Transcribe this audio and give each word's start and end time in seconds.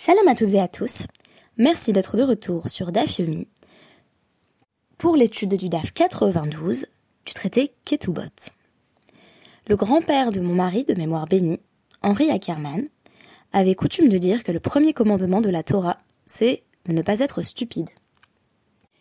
Shalom 0.00 0.28
à 0.28 0.36
tous 0.36 0.54
et 0.54 0.60
à 0.60 0.68
tous. 0.68 1.08
Merci 1.56 1.92
d'être 1.92 2.16
de 2.16 2.22
retour 2.22 2.68
sur 2.68 2.92
DAF 2.92 3.18
Yomi 3.18 3.48
pour 4.96 5.16
l'étude 5.16 5.54
du 5.54 5.68
DAF 5.68 5.92
92 5.92 6.86
du 7.26 7.32
traité 7.34 7.72
Ketubot. 7.84 8.52
Le 9.66 9.74
grand-père 9.74 10.30
de 10.30 10.38
mon 10.38 10.54
mari 10.54 10.84
de 10.84 10.94
mémoire 10.94 11.26
bénie, 11.26 11.58
Henri 12.00 12.30
Ackerman, 12.30 12.86
avait 13.52 13.74
coutume 13.74 14.08
de 14.08 14.18
dire 14.18 14.44
que 14.44 14.52
le 14.52 14.60
premier 14.60 14.92
commandement 14.92 15.40
de 15.40 15.50
la 15.50 15.64
Torah, 15.64 15.98
c'est 16.26 16.62
de 16.86 16.92
ne 16.92 17.02
pas 17.02 17.18
être 17.18 17.42
stupide. 17.42 17.88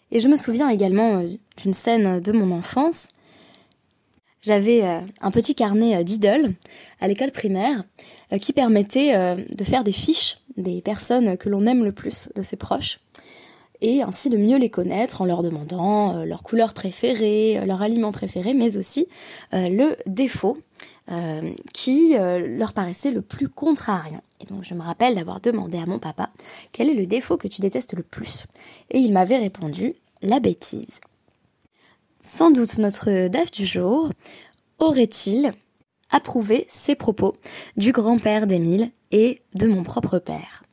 Et 0.10 0.20
je 0.20 0.28
me 0.28 0.36
souviens 0.36 0.70
également 0.70 1.20
euh, 1.20 1.28
d'une 1.58 1.76
scène 1.76 2.22
de 2.22 2.32
mon 2.32 2.50
enfance. 2.50 3.10
J'avais 4.42 4.84
euh, 4.84 5.02
un 5.22 5.30
petit 5.30 5.54
carnet 5.54 5.98
euh, 5.98 6.02
d'idoles 6.02 6.56
à 7.00 7.08
l'école 7.08 7.32
primaire 7.32 7.84
qui 8.42 8.52
permettait 8.52 9.38
de 9.38 9.64
faire 9.64 9.86
des 9.86 9.94
fiches 9.94 10.38
des 10.58 10.82
personnes 10.82 11.38
que 11.38 11.50
l'on 11.50 11.66
aime 11.66 11.84
le 11.84 11.92
plus 11.92 12.30
de 12.36 12.44
ses 12.44 12.58
proches 12.58 13.00
et 13.80 14.02
ainsi 14.02 14.30
de 14.30 14.38
mieux 14.38 14.58
les 14.58 14.70
connaître 14.70 15.22
en 15.22 15.26
leur 15.26 15.44
demandant 15.44 16.26
leur 16.26 16.42
couleur 16.42 16.74
préférée, 16.74 17.64
leur 17.66 17.82
aliment 17.82 18.12
préféré, 18.12 18.54
mais 18.56 18.76
aussi 18.76 19.08
le 19.52 19.96
défaut 20.08 20.58
qui 21.74 22.16
leur 22.18 22.74
paraissait 22.74 23.12
le 23.12 23.22
plus 23.22 23.50
contrariant. 23.50 24.24
Et 24.42 24.46
donc 24.52 24.64
je 24.64 24.74
me 24.74 24.82
rappelle 24.82 25.14
d'avoir 25.14 25.42
demandé 25.42 25.78
à 25.78 25.86
mon 25.86 26.00
papa 26.00 26.32
quel 26.72 26.90
est 26.90 26.96
le 26.96 27.06
défaut 27.06 27.38
que 27.38 27.48
tu 27.48 27.62
détestes 27.62 27.94
le 27.94 28.02
plus. 28.02 28.46
Et 28.90 28.98
il 28.98 29.14
m'avait 29.14 29.38
répondu 29.38 29.94
la 30.24 30.40
bêtise. 30.40 31.00
Sans 32.20 32.50
doute 32.50 32.80
notre 32.80 33.28
DAF 33.28 33.52
du 33.52 33.68
jour 33.68 34.10
aurait-il 34.80 35.52
approuvé 36.10 36.66
ces 36.70 36.96
propos 36.96 37.36
du 37.76 37.92
grand-père 37.92 38.48
d'Émile 38.48 38.92
et 39.12 39.42
de 39.56 39.68
mon 39.68 39.84
propre 39.84 40.20
père. 40.20 40.64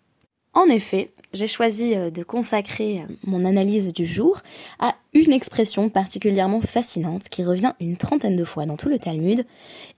En 0.52 0.66
effet, 0.66 1.12
j'ai 1.32 1.48
choisi 1.48 1.96
euh, 1.96 2.10
de 2.10 2.22
consacrer 2.22 3.00
euh, 3.00 3.12
mon 3.26 3.44
analyse 3.44 3.92
du 3.92 4.06
jour 4.06 4.40
à 4.78 4.94
une 5.12 5.32
expression 5.32 5.88
particulièrement 5.88 6.60
fascinante 6.60 7.28
qui 7.28 7.42
revient 7.42 7.72
une 7.80 7.96
trentaine 7.96 8.36
de 8.36 8.44
fois 8.44 8.64
dans 8.64 8.76
tout 8.76 8.88
le 8.88 9.00
Talmud, 9.00 9.44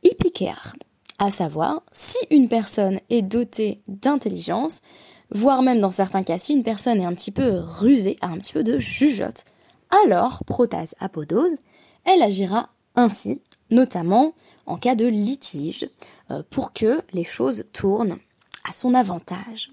Ipikear, 0.02 0.74
à 1.18 1.30
savoir 1.30 1.82
si 1.92 2.18
une 2.30 2.48
personne 2.48 3.00
est 3.10 3.22
dotée 3.22 3.82
d'intelligence, 3.86 4.80
voire 5.30 5.62
même 5.62 5.80
dans 5.80 5.90
certains 5.90 6.22
cas 6.22 6.38
si 6.38 6.54
une 6.54 6.62
personne 6.62 7.00
est 7.02 7.06
un 7.06 7.14
petit 7.14 7.32
peu 7.32 7.58
rusée, 7.58 8.16
a 8.22 8.28
un 8.28 8.38
petit 8.38 8.54
peu 8.54 8.64
de 8.64 8.78
jugeote, 8.78 9.44
alors, 10.04 10.42
protase 10.44 10.94
apodose, 10.98 11.56
elle 12.04 12.22
agira 12.22 12.70
ainsi, 12.96 13.40
notamment 13.70 14.34
en 14.66 14.76
cas 14.76 14.94
de 14.94 15.06
litige, 15.06 15.88
euh, 16.30 16.42
pour 16.50 16.72
que 16.72 17.00
les 17.12 17.24
choses 17.24 17.64
tournent 17.72 18.18
à 18.68 18.72
son 18.72 18.94
avantage. 18.94 19.70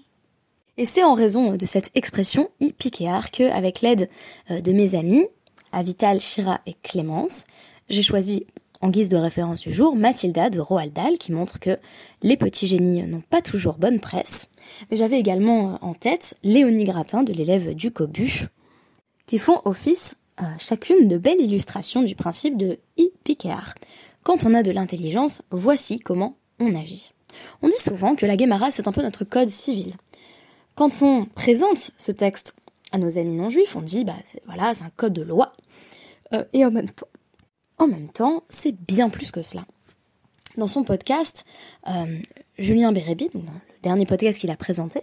Et 0.76 0.86
c'est 0.86 1.04
en 1.04 1.14
raison 1.14 1.56
de 1.56 1.66
cette 1.66 1.90
expression 1.94 2.48
hippicéar 2.60 3.30
que, 3.30 3.50
avec 3.50 3.80
l'aide 3.80 4.08
euh, 4.50 4.60
de 4.60 4.72
mes 4.72 4.94
amis, 4.94 5.26
Avital, 5.72 6.20
Shira 6.20 6.60
et 6.66 6.74
Clémence, 6.82 7.46
j'ai 7.88 8.02
choisi 8.02 8.46
en 8.80 8.90
guise 8.90 9.08
de 9.08 9.16
référence 9.16 9.60
du 9.60 9.72
jour 9.72 9.96
Mathilda 9.96 10.50
de 10.50 10.60
Roald 10.60 10.92
Dahl 10.92 11.16
qui 11.18 11.32
montre 11.32 11.58
que 11.58 11.78
les 12.22 12.36
petits 12.36 12.66
génies 12.66 13.02
n'ont 13.04 13.22
pas 13.22 13.40
toujours 13.40 13.78
bonne 13.78 13.98
presse. 13.98 14.50
Mais 14.90 14.96
j'avais 14.96 15.18
également 15.18 15.78
en 15.82 15.94
tête 15.94 16.36
Léonie 16.42 16.84
Gratin 16.84 17.22
de 17.22 17.32
l'élève 17.32 17.74
du 17.74 17.90
Cobu 17.90 18.46
qui 19.26 19.38
font 19.38 19.62
office 19.64 20.16
chacune 20.58 21.08
de 21.08 21.18
belles 21.18 21.40
illustrations 21.40 22.02
du 22.02 22.14
principe 22.14 22.56
de 22.56 22.78
Hippicéar. 22.96 23.74
Quand 24.22 24.44
on 24.44 24.54
a 24.54 24.62
de 24.62 24.72
l'intelligence, 24.72 25.42
voici 25.50 25.98
comment 25.98 26.36
on 26.58 26.74
agit. 26.74 27.12
On 27.62 27.68
dit 27.68 27.78
souvent 27.78 28.14
que 28.14 28.26
la 28.26 28.36
Guémara 28.36 28.70
c'est 28.70 28.88
un 28.88 28.92
peu 28.92 29.02
notre 29.02 29.24
code 29.24 29.48
civil. 29.48 29.94
Quand 30.74 31.02
on 31.02 31.26
présente 31.26 31.92
ce 31.98 32.12
texte 32.12 32.56
à 32.92 32.98
nos 32.98 33.18
amis 33.18 33.34
non 33.34 33.50
juifs, 33.50 33.76
on 33.76 33.82
dit 33.82 34.04
bah 34.04 34.16
voilà 34.46 34.74
c'est 34.74 34.84
un 34.84 34.92
code 34.96 35.12
de 35.12 35.22
loi. 35.22 35.52
Euh, 36.32 36.44
et 36.52 36.64
en 36.64 36.70
même 36.70 36.88
temps, 36.88 37.08
en 37.78 37.88
même 37.88 38.08
temps, 38.08 38.44
c'est 38.48 38.72
bien 38.72 39.08
plus 39.10 39.30
que 39.30 39.42
cela. 39.42 39.64
Dans 40.56 40.68
son 40.68 40.84
podcast, 40.84 41.44
euh, 41.88 42.18
Julien 42.58 42.92
Bérébi, 42.92 43.30
le 43.34 43.40
dernier 43.82 44.06
podcast 44.06 44.38
qu'il 44.38 44.50
a 44.50 44.56
présenté, 44.56 45.02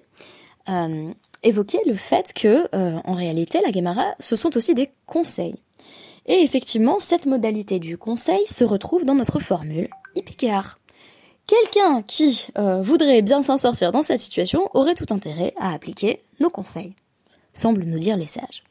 euh, 0.69 1.13
évoquait 1.43 1.81
le 1.85 1.95
fait 1.95 2.33
que, 2.33 2.67
euh, 2.75 2.99
en 3.03 3.13
réalité, 3.13 3.59
la 3.63 3.71
Guémara, 3.71 4.15
ce 4.19 4.35
sont 4.35 4.55
aussi 4.57 4.73
des 4.73 4.91
conseils. 5.05 5.61
Et 6.25 6.41
effectivement, 6.41 6.99
cette 6.99 7.25
modalité 7.25 7.79
du 7.79 7.97
conseil 7.97 8.45
se 8.47 8.63
retrouve 8.63 9.05
dans 9.05 9.15
notre 9.15 9.39
formule 9.39 9.89
Ipikear. 10.15 10.77
Quelqu'un 11.47 12.03
qui 12.03 12.47
voudrait 12.81 13.23
bien 13.23 13.41
s'en 13.41 13.57
sortir 13.57 13.91
dans 13.91 14.03
cette 14.03 14.21
situation 14.21 14.69
aurait 14.73 14.93
tout 14.93 15.11
intérêt 15.11 15.53
à 15.57 15.73
appliquer 15.73 16.21
nos 16.39 16.51
conseils, 16.51 16.95
semble 17.53 17.83
nous 17.83 17.99
dire 17.99 18.15
les 18.15 18.27
sages. 18.27 18.63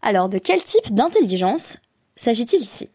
Alors, 0.00 0.28
de 0.28 0.38
quel 0.38 0.62
type 0.62 0.92
d'intelligence 0.92 1.78
s'agit-il 2.16 2.60
ici? 2.60 2.90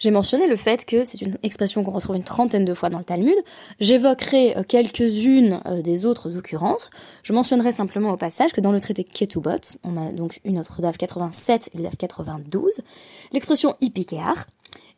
J'ai 0.00 0.10
mentionné 0.10 0.46
le 0.46 0.56
fait 0.56 0.86
que 0.86 1.04
c'est 1.04 1.20
une 1.20 1.36
expression 1.42 1.84
qu'on 1.84 1.90
retrouve 1.92 2.16
une 2.16 2.24
trentaine 2.24 2.64
de 2.64 2.72
fois 2.72 2.88
dans 2.88 2.98
le 2.98 3.04
Talmud. 3.04 3.36
J'évoquerai 3.80 4.56
euh, 4.56 4.62
quelques-unes 4.66 5.60
euh, 5.66 5.82
des 5.82 6.06
autres 6.06 6.36
occurrences. 6.38 6.90
Je 7.22 7.34
mentionnerai 7.34 7.70
simplement 7.70 8.10
au 8.10 8.16
passage 8.16 8.52
que 8.52 8.62
dans 8.62 8.72
le 8.72 8.80
traité 8.80 9.04
Ketubot, 9.04 9.76
on 9.84 9.96
a 9.98 10.10
donc 10.10 10.40
une 10.44 10.58
autre 10.58 10.80
DAF 10.80 10.96
87 10.96 11.70
et 11.74 11.76
le 11.76 11.82
DAF 11.84 11.96
92, 11.98 12.80
l'expression 13.32 13.76
hipikear 13.82 14.46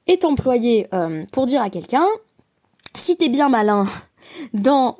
est 0.07 0.25
employée 0.25 0.87
euh, 0.95 1.25
pour 1.33 1.47
dire 1.47 1.63
à 1.63 1.69
quelqu'un 1.69 2.07
si 2.95 3.17
t'es 3.17 3.29
bien 3.29 3.49
malin 3.49 3.87
dans 4.53 4.99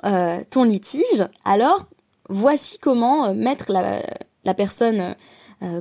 ton 0.51 0.65
litige, 0.65 1.25
alors 1.45 1.87
voici 2.31 2.79
comment 2.79 3.35
mettre 3.35 3.71
la 3.71 4.55
personne 4.55 5.15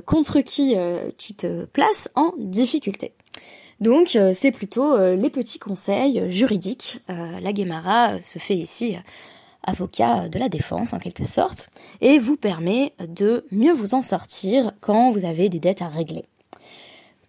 contre 0.04 0.40
qui 0.40 0.76
tu 1.16 1.32
te 1.32 1.64
places 1.64 2.10
en 2.14 2.32
difficulté. 2.36 3.14
Donc 3.82 4.14
euh, 4.14 4.30
c'est 4.32 4.52
plutôt 4.52 4.94
euh, 4.94 5.16
les 5.16 5.28
petits 5.28 5.58
conseils 5.58 6.30
juridiques. 6.30 7.00
Euh, 7.10 7.40
la 7.40 7.52
Guémara 7.52 8.22
se 8.22 8.38
fait 8.38 8.54
ici 8.54 8.96
avocat 9.64 10.28
de 10.28 10.38
la 10.38 10.48
défense 10.48 10.92
en 10.92 11.00
quelque 11.00 11.24
sorte 11.24 11.70
et 12.00 12.20
vous 12.20 12.36
permet 12.36 12.92
de 13.00 13.44
mieux 13.50 13.72
vous 13.72 13.94
en 13.94 14.02
sortir 14.02 14.70
quand 14.80 15.10
vous 15.10 15.24
avez 15.24 15.48
des 15.48 15.58
dettes 15.58 15.82
à 15.82 15.88
régler. 15.88 16.24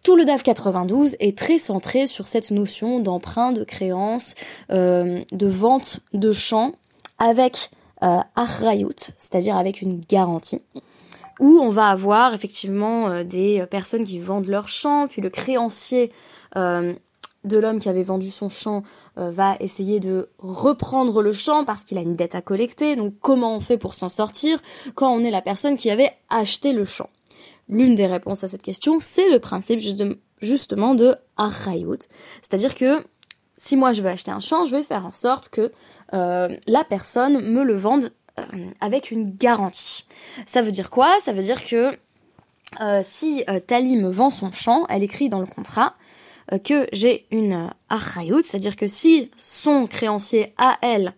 Tout 0.03 0.15
le 0.15 0.25
DAF 0.25 0.43
92 0.43 1.15
est 1.19 1.35
très 1.35 1.57
centré 1.57 2.05
sur 2.05 2.27
cette 2.27 2.51
notion 2.51 2.99
d'emprunt, 2.99 3.51
de 3.51 3.63
créance, 3.63 4.35
de 4.69 5.47
vente 5.47 6.01
de 6.13 6.33
champs 6.33 6.73
avec 7.19 7.71
euh, 8.03 8.19
c'est-à-dire 9.17 9.55
avec 9.55 9.81
une 9.81 10.01
garantie 10.01 10.61
où 11.39 11.59
on 11.59 11.69
va 11.69 11.87
avoir 11.87 12.33
effectivement 12.33 13.23
des 13.23 13.65
personnes 13.69 14.03
qui 14.03 14.19
vendent 14.19 14.47
leurs 14.47 14.67
champs, 14.67 15.07
puis 15.07 15.21
le 15.21 15.29
créancier 15.29 16.11
euh, 16.55 16.93
de 17.43 17.57
l'homme 17.57 17.79
qui 17.79 17.89
avait 17.89 18.03
vendu 18.03 18.31
son 18.31 18.47
champ 18.47 18.83
euh, 19.17 19.31
va 19.31 19.57
essayer 19.59 19.99
de 19.99 20.29
reprendre 20.39 21.21
le 21.21 21.33
champ 21.33 21.65
parce 21.65 21.83
qu'il 21.83 21.97
a 21.97 22.01
une 22.01 22.15
dette 22.15 22.35
à 22.35 22.41
collecter. 22.41 22.95
Donc 22.95 23.15
comment 23.21 23.57
on 23.57 23.61
fait 23.61 23.77
pour 23.77 23.95
s'en 23.95 24.09
sortir 24.09 24.59
quand 24.95 25.11
on 25.13 25.23
est 25.23 25.31
la 25.31 25.41
personne 25.41 25.75
qui 25.75 25.89
avait 25.89 26.11
acheté 26.29 26.73
le 26.73 26.85
champ 26.85 27.09
L'une 27.67 27.95
des 27.95 28.07
réponses 28.07 28.43
à 28.43 28.47
cette 28.47 28.61
question, 28.61 28.99
c'est 28.99 29.29
le 29.29 29.39
principe 29.39 29.79
justement 30.41 30.95
de 30.95 31.15
Arrayut. 31.37 31.99
C'est-à-dire 32.41 32.75
que 32.75 33.03
si 33.57 33.75
moi 33.75 33.93
je 33.93 34.01
veux 34.01 34.09
acheter 34.09 34.31
un 34.31 34.39
champ, 34.39 34.65
je 34.65 34.75
vais 34.75 34.83
faire 34.83 35.05
en 35.05 35.11
sorte 35.11 35.49
que 35.49 35.71
euh, 36.13 36.49
la 36.67 36.83
personne 36.83 37.41
me 37.41 37.63
le 37.63 37.75
vende 37.75 38.11
avec 38.81 39.11
une 39.11 39.35
garantie. 39.35 40.05
Ça 40.45 40.61
veut 40.61 40.71
dire 40.71 40.89
quoi? 40.89 41.09
Ça 41.21 41.33
veut 41.33 41.43
dire 41.43 41.63
que 41.63 41.91
si 43.03 43.43
Tali 43.67 43.97
me 43.97 44.09
vend 44.09 44.29
son 44.29 44.51
champ, 44.51 44.85
elle 44.89 45.03
écrit 45.03 45.29
dans 45.29 45.39
le 45.39 45.45
contrat 45.45 45.95
euh, 46.51 46.57
que 46.57 46.87
j'ai 46.91 47.25
une 47.31 47.69
arrayout, 47.89 48.41
c'est-à-dire 48.41 48.75
que 48.75 48.87
si 48.87 49.31
son 49.37 49.87
créancier 49.87 50.53
à 50.57 50.77
elle 50.81 51.13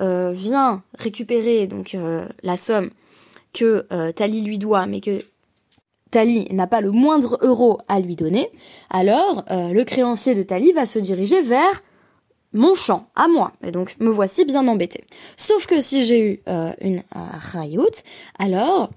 euh, 0.00 0.30
vient 0.32 0.82
récupérer 0.96 1.66
donc 1.66 1.94
euh, 1.94 2.28
la 2.42 2.56
somme 2.56 2.90
que 3.52 3.86
Tali 4.12 4.42
lui 4.42 4.58
doit, 4.58 4.86
mais 4.86 5.00
que 5.00 5.24
Tali 6.10 6.46
n'a 6.52 6.66
pas 6.66 6.80
le 6.80 6.92
moindre 6.92 7.38
euro 7.40 7.78
à 7.88 7.98
lui 7.98 8.14
donner, 8.14 8.50
alors 8.90 9.46
le 9.48 9.82
créancier 9.84 10.34
de 10.34 10.42
Tali 10.42 10.72
va 10.72 10.84
se 10.84 10.98
diriger 10.98 11.40
vers 11.40 11.82
mon 12.52 12.74
champ, 12.74 13.08
à 13.14 13.28
moi. 13.28 13.52
Et 13.62 13.70
donc 13.70 13.96
me 14.00 14.10
voici 14.10 14.44
bien 14.44 14.66
embêté. 14.68 15.04
Sauf 15.36 15.66
que 15.66 15.80
si 15.80 16.04
j'ai 16.04 16.20
eu 16.20 16.42
une 16.80 17.02
rayout, 17.12 18.02
alors 18.38 18.90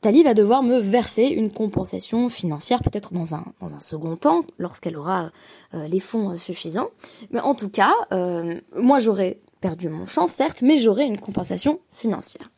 Tali 0.00 0.22
va 0.22 0.32
devoir 0.32 0.62
me 0.62 0.78
verser 0.78 1.24
une 1.24 1.52
compensation 1.52 2.30
financière, 2.30 2.80
peut-être 2.82 3.12
dans 3.12 3.34
un, 3.34 3.44
dans 3.60 3.74
un 3.74 3.80
second 3.80 4.16
temps, 4.16 4.44
lorsqu'elle 4.58 4.96
aura 4.96 5.30
euh, 5.74 5.86
les 5.88 6.00
fonds 6.00 6.30
euh, 6.30 6.38
suffisants. 6.38 6.88
Mais 7.32 7.40
en 7.40 7.54
tout 7.54 7.68
cas, 7.68 7.92
euh, 8.12 8.58
moi 8.74 8.98
j'aurais 8.98 9.40
perdu 9.60 9.90
mon 9.90 10.06
champ, 10.06 10.26
certes, 10.26 10.62
mais 10.62 10.78
j'aurais 10.78 11.06
une 11.06 11.20
compensation 11.20 11.80
financière. 11.92 12.50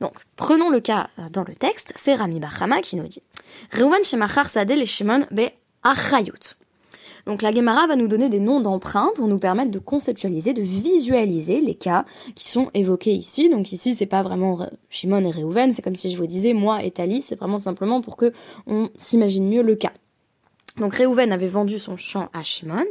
Donc, 0.00 0.16
prenons 0.36 0.68
le 0.68 0.80
cas 0.80 1.08
dans 1.30 1.44
le 1.44 1.54
texte, 1.54 1.94
c'est 1.96 2.14
Rami 2.14 2.40
Bahama 2.40 2.82
qui 2.82 2.96
nous 2.96 3.06
dit 3.06 3.22
be. 5.30 5.48
Donc 7.26 7.42
la 7.42 7.52
Gemara 7.52 7.86
va 7.86 7.96
nous 7.96 8.08
donner 8.08 8.28
des 8.28 8.40
noms 8.40 8.60
d'emprunts 8.60 9.10
pour 9.14 9.28
nous 9.28 9.38
permettre 9.38 9.70
de 9.70 9.78
conceptualiser, 9.78 10.52
de 10.52 10.62
visualiser 10.62 11.60
les 11.60 11.74
cas 11.74 12.04
qui 12.34 12.48
sont 12.48 12.70
évoqués 12.74 13.12
ici. 13.12 13.48
Donc 13.48 13.72
ici, 13.72 13.94
c'est 13.94 14.06
pas 14.06 14.22
vraiment 14.22 14.58
Shimon 14.90 15.24
et 15.24 15.30
Reuven, 15.30 15.70
c'est 15.72 15.82
comme 15.82 15.96
si 15.96 16.10
je 16.10 16.16
vous 16.16 16.26
disais 16.26 16.52
moi 16.52 16.82
et 16.82 16.90
Tali, 16.90 17.22
c'est 17.22 17.36
vraiment 17.38 17.58
simplement 17.58 18.00
pour 18.00 18.16
que 18.16 18.32
on 18.66 18.88
s'imagine 18.98 19.48
mieux 19.48 19.62
le 19.62 19.76
cas. 19.76 19.92
Donc 20.78 20.96
Reuven 20.96 21.32
avait 21.32 21.48
vendu 21.48 21.78
son 21.78 21.96
champ 21.96 22.28
à 22.32 22.42
Shimon. 22.42 22.84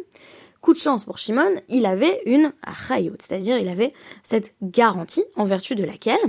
Coup 0.62 0.74
de 0.74 0.78
chance 0.78 1.06
pour 1.06 1.18
Shimon, 1.18 1.56
il 1.70 1.88
avait 1.88 2.22
une 2.28 2.54
chayot, 2.88 3.16
c'est-à-dire 3.20 3.58
il 3.58 3.68
avait 3.68 3.94
cette 4.22 4.54
garantie 4.62 5.24
en 5.36 5.46
vertu 5.46 5.74
de 5.74 5.84
laquelle 5.84 6.20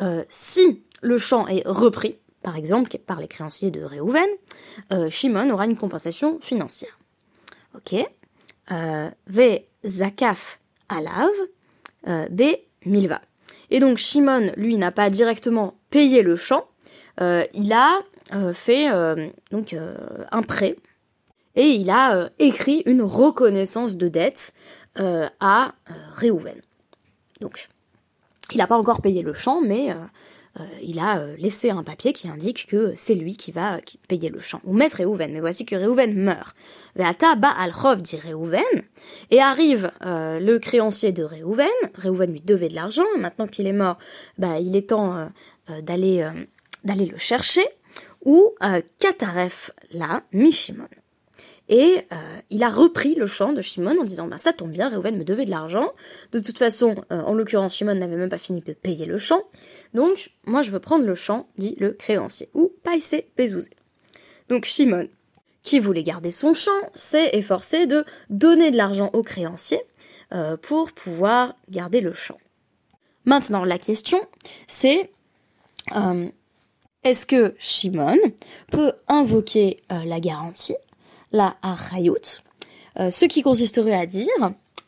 euh, 0.00 0.24
si 0.30 0.82
le 1.02 1.18
champ 1.18 1.46
est 1.46 1.62
repris, 1.66 2.16
par 2.42 2.56
exemple 2.56 2.96
par 3.06 3.20
les 3.20 3.28
créanciers 3.28 3.70
de 3.70 3.84
Reuven, 3.84 4.28
euh, 4.92 5.10
Shimon 5.10 5.50
aura 5.50 5.66
une 5.66 5.76
compensation 5.76 6.38
financière. 6.40 6.98
Ok. 7.76 7.94
Euh, 8.72 9.10
v 9.26 9.68
zakaf 9.84 10.58
alav, 10.88 11.30
euh, 12.08 12.26
b 12.30 12.42
milva. 12.84 13.20
Et 13.70 13.80
donc 13.80 13.98
Shimon, 13.98 14.52
lui, 14.56 14.78
n'a 14.78 14.92
pas 14.92 15.10
directement 15.10 15.74
payé 15.90 16.22
le 16.22 16.36
champ, 16.36 16.66
euh, 17.20 17.44
il 17.54 17.72
a 17.72 18.00
fait 18.54 18.88
donc 19.52 19.76
un 20.32 20.42
prêt 20.42 20.74
et 21.54 21.68
il 21.68 21.90
a 21.90 22.28
écrit 22.40 22.82
une 22.84 23.02
reconnaissance 23.02 23.96
de 23.96 24.08
dette 24.08 24.52
à 24.96 25.74
Reuven. 26.16 26.60
Donc, 27.40 27.68
il 28.50 28.58
n'a 28.58 28.66
pas 28.66 28.76
encore 28.76 29.00
payé 29.00 29.22
le 29.22 29.32
champ, 29.32 29.60
mais 29.60 29.94
il 30.82 30.98
a 30.98 31.18
euh, 31.18 31.36
laissé 31.38 31.70
un 31.70 31.82
papier 31.82 32.12
qui 32.12 32.28
indique 32.28 32.66
que 32.66 32.92
c'est 32.96 33.14
lui 33.14 33.36
qui 33.36 33.52
va 33.52 33.78
payer 34.08 34.28
le 34.28 34.40
champ, 34.40 34.60
ou 34.64 34.72
mettre 34.72 34.96
Réhouven. 34.96 35.32
Mais 35.32 35.40
voici 35.40 35.66
que 35.66 35.76
Réhouven 35.76 36.14
meurt. 36.14 36.56
Veata 36.94 37.34
ba 37.34 37.50
al 37.50 37.72
dit 38.00 38.16
Réhouven, 38.16 38.62
et 39.30 39.40
arrive 39.40 39.90
euh, 40.04 40.40
le 40.40 40.58
créancier 40.58 41.12
de 41.12 41.22
Réhouven. 41.22 41.66
Réhouven 41.94 42.32
lui 42.32 42.40
devait 42.40 42.68
de 42.68 42.74
l'argent, 42.74 43.04
maintenant 43.18 43.46
qu'il 43.46 43.66
est 43.66 43.72
mort, 43.72 43.98
bah, 44.38 44.58
il 44.60 44.76
est 44.76 44.88
temps 44.88 45.30
d'aller 45.82 46.28
d'aller 46.84 47.06
le 47.06 47.18
chercher, 47.18 47.66
ou 48.24 48.54
Kataref 48.98 49.72
la 49.92 50.22
Mishimon. 50.32 50.88
Et 51.68 52.06
euh, 52.12 52.16
il 52.50 52.62
a 52.62 52.68
repris 52.68 53.14
le 53.14 53.26
chant 53.26 53.52
de 53.52 53.60
Shimon 53.60 53.98
en 54.00 54.04
disant 54.04 54.28
bah 54.28 54.38
ça 54.38 54.52
tombe 54.52 54.70
bien, 54.70 54.88
Reuven 54.88 55.16
me 55.16 55.24
devait 55.24 55.44
de 55.44 55.50
l'argent. 55.50 55.92
De 56.32 56.38
toute 56.38 56.58
façon, 56.58 56.94
euh, 57.10 57.20
en 57.22 57.34
l'occurrence, 57.34 57.74
Shimon 57.74 57.94
n'avait 57.94 58.16
même 58.16 58.28
pas 58.28 58.38
fini 58.38 58.60
de 58.60 58.72
payer 58.72 59.04
le 59.04 59.18
champ. 59.18 59.42
Donc 59.92 60.30
moi 60.44 60.62
je 60.62 60.70
veux 60.70 60.78
prendre 60.78 61.04
le 61.04 61.14
champ, 61.14 61.48
dit 61.58 61.74
le 61.78 61.92
créancier, 61.92 62.48
ou 62.54 62.72
païsé 62.84 63.28
Pézouzé. 63.34 63.70
Donc 64.48 64.64
Shimon, 64.64 65.08
qui 65.62 65.80
voulait 65.80 66.04
garder 66.04 66.30
son 66.30 66.54
champ, 66.54 66.70
s'est 66.94 67.30
efforcé 67.32 67.86
de 67.86 68.04
donner 68.30 68.70
de 68.70 68.76
l'argent 68.76 69.10
au 69.12 69.24
créancier 69.24 69.80
euh, 70.32 70.56
pour 70.56 70.92
pouvoir 70.92 71.56
garder 71.68 72.00
le 72.00 72.12
champ. 72.12 72.38
Maintenant, 73.24 73.64
la 73.64 73.78
question, 73.78 74.20
c'est 74.68 75.10
est-ce 77.02 77.26
que 77.26 77.54
Shimon 77.58 78.18
peut 78.70 78.92
invoquer 79.08 79.82
la 79.88 80.20
garantie 80.20 80.76
la 81.36 81.56
achayut, 81.62 82.42
euh, 82.98 83.10
ce 83.10 83.26
qui 83.26 83.42
consisterait 83.42 83.94
à 83.94 84.06
dire, 84.06 84.26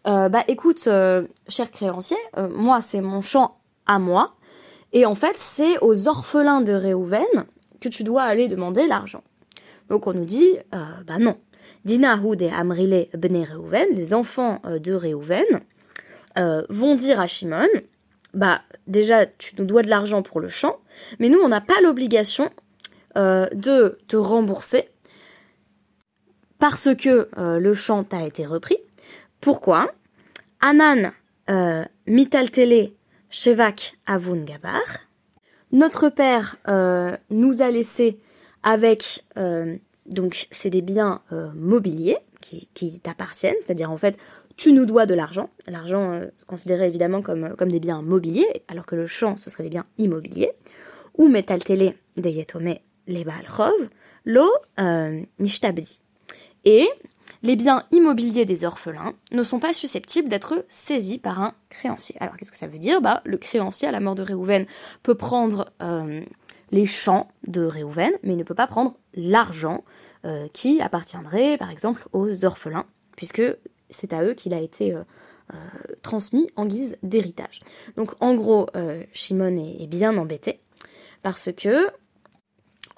euh, 0.07 0.29
bah 0.29 0.43
écoute, 0.49 0.87
euh, 0.87 1.27
cher 1.47 1.71
créancier, 1.71 2.17
moi 2.51 2.81
c'est 2.81 3.01
mon 3.01 3.21
champ 3.21 3.59
à 3.87 3.99
moi, 3.99 4.35
et 4.93 5.07
en 5.07 5.15
fait 5.15 5.37
c'est 5.37 5.79
aux 5.81 6.09
orphelins 6.09 6.63
de 6.63 6.73
Réhouven 6.73 7.45
que 7.81 7.89
tu 7.89 8.03
dois 8.03 8.23
aller 8.23 8.49
demander 8.49 8.87
l'argent. 8.87 9.23
Donc 9.91 10.07
on 10.07 10.15
nous 10.15 10.25
dit, 10.25 10.59
bah 10.73 11.19
non. 11.21 11.37
Dinahu 11.85 12.37
de 12.37 12.47
Amrile 12.47 13.07
bne 13.17 13.45
Réhouven, 13.45 13.87
les 13.93 14.13
enfants 14.13 14.61
de 14.65 14.93
Réhouven, 14.93 15.61
vont 16.69 16.95
dire 16.95 17.21
à 17.21 17.27
Shimon, 17.27 17.69
bah 18.35 18.63
déjà 18.87 19.27
tu 19.27 19.55
nous 19.59 19.65
dois 19.65 19.83
de 19.83 19.89
l'argent 19.89 20.23
pour 20.23 20.41
le 20.41 20.49
champ, 20.49 20.79
mais 21.19 21.29
nous 21.29 21.39
on 21.41 21.49
n'a 21.49 21.61
pas 21.61 21.81
l'obligation 21.83 22.51
de 23.15 23.99
te 24.09 24.17
rembourser 24.17 24.89
parce 26.59 26.95
que 26.95 27.29
euh, 27.39 27.59
le 27.59 27.75
chant 27.75 28.05
a 28.13 28.25
été 28.25 28.45
repris. 28.47 28.79
Pourquoi? 29.41 29.93
Anan 30.61 31.13
euh, 31.51 31.85
mitaltele 32.07 32.93
shevak 33.31 33.97
avun 34.07 34.45
gabar. 34.45 34.83
Notre 35.71 36.09
père 36.09 36.57
euh, 36.69 37.17
nous 37.31 37.63
a 37.63 37.71
laissé 37.71 38.19
avec 38.63 39.25
donc 40.07 40.49
c'est 40.51 40.71
des 40.71 40.83
biens 40.83 41.23
mobiliers 41.55 42.17
qui, 42.41 42.99
t'appartiennent, 43.01 43.55
c'est-à-dire 43.61 43.91
en 43.91 43.97
fait 43.97 44.19
tu 44.57 44.73
nous 44.73 44.85
dois 44.85 45.07
de 45.07 45.15
l'argent. 45.15 45.51
L'argent 45.69 46.21
considéré 46.49 46.89
évidemment 46.89 47.23
comme, 47.23 47.55
comme 47.57 47.71
des 47.71 47.79
biens 47.79 48.03
mobiliers, 48.03 48.65
alors 48.67 48.85
que 48.85 48.97
le 48.97 49.07
champ 49.07 49.37
ce 49.37 49.49
serait 49.49 49.63
des 49.63 49.71
biens 49.71 49.87
immobiliers. 49.99 50.51
Ou 51.17 51.29
metaltele 51.29 51.95
de 52.17 52.29
yetome 52.29 52.75
les 53.07 53.27
lo 54.25 54.51
mishtabdi. 55.39 56.01
Et 56.69 56.87
les 57.43 57.57
biens 57.57 57.85
immobiliers 57.93 58.45
des 58.45 58.65
orphelins 58.65 59.15
ne 59.33 59.43
sont 59.43 59.59
pas 59.59 59.73
susceptibles 59.73 60.29
d'être 60.29 60.67
saisis 60.69 61.17
par 61.17 61.41
un 61.41 61.55
créancier. 61.71 62.15
Alors 62.21 62.37
qu'est-ce 62.37 62.53
que 62.53 62.59
ça 62.59 62.67
veut 62.67 62.79
dire? 62.79 63.01
Bah, 63.01 63.23
Le 63.25 63.39
créancier, 63.39 63.89
à 63.89 63.91
la 63.91 64.01
mort 64.01 64.15
de 64.15 64.21
Réhouven, 64.21 64.67
peut 65.03 65.15
prendre 65.15 65.73
euh, 65.81 66.21
les 66.71 66.85
champs 66.85 67.29
de 67.47 67.63
Réhouven, 67.63 68.13
mais 68.23 68.35
il 68.35 68.37
ne 68.37 68.43
peut 68.43 68.55
pas 68.55 68.67
prendre 68.67 68.99
l'argent 69.15 69.83
euh, 70.27 70.47
qui 70.53 70.83
appartiendrait, 70.83 71.57
par 71.57 71.71
exemple, 71.71 72.07
aux 72.13 72.45
orphelins, 72.45 72.85
puisque 73.17 73.43
c'est 73.89 74.13
à 74.13 74.23
eux 74.23 74.35
qu'il 74.35 74.53
a 74.53 74.61
été 74.61 74.93
euh, 74.93 75.05
transmis 76.03 76.51
en 76.55 76.67
guise 76.67 76.99
d'héritage. 77.03 77.61
Donc 77.97 78.11
en 78.21 78.35
gros, 78.35 78.67
Shimon 79.15 79.57
est, 79.57 79.87
bien 79.87 80.19
embêté, 80.19 80.61
parce 81.23 81.51
que, 81.51 81.89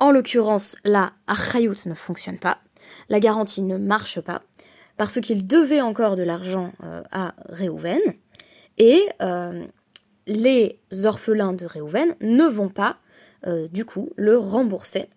en 0.00 0.10
l'occurrence, 0.10 0.74
la 0.82 1.12
Achayut 1.28 1.86
ne 1.86 1.94
fonctionne 1.94 2.38
pas, 2.38 2.58
la 3.08 3.20
garantie 3.20 3.62
ne 3.62 3.76
marche 3.76 4.20
pas 4.20 4.42
parce 5.00 5.18
qu'il 5.18 5.46
devait 5.46 5.80
encore 5.80 6.14
de 6.14 6.22
l'argent 6.22 6.72
euh, 6.84 7.02
à 7.10 7.34
Réhouven 7.48 8.02
et 8.76 9.02
euh, 9.22 9.64
les 10.26 10.78
orphelins 11.04 11.54
de 11.54 11.64
Réhouven 11.64 12.16
ne 12.20 12.44
vont 12.44 12.68
pas 12.68 12.98
euh, 13.46 13.66
du 13.68 13.86
coup 13.86 14.10
le 14.16 14.36
rembourser 14.36 15.08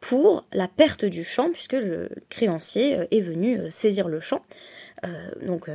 pour 0.00 0.46
la 0.54 0.66
perte 0.66 1.04
du 1.04 1.24
champ 1.24 1.50
puisque 1.50 1.74
le 1.74 2.08
créancier 2.30 3.06
est 3.10 3.20
venu 3.20 3.70
saisir 3.70 4.08
le 4.08 4.20
champ. 4.20 4.40
donc 5.44 5.68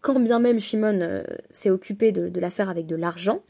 quand 0.00 0.18
bien 0.18 0.40
même 0.40 0.58
Shimon 0.58 1.22
s'est 1.52 1.70
occupé 1.70 2.10
de, 2.10 2.40
l'affaire 2.40 2.70
avec 2.70 2.86
de 2.86 2.96
l'argent, 2.96 3.42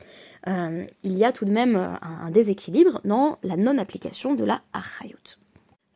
il 0.49 1.17
y 1.17 1.25
a 1.25 1.31
tout 1.31 1.45
de 1.45 1.53
même 1.53 1.77
un, 1.77 2.31
déséquilibre 2.31 3.01
dans 3.05 3.39
la 3.45 3.57
non-application 3.57 4.35
de 4.35 4.43
la 4.45 4.61
achayot. 4.73 5.39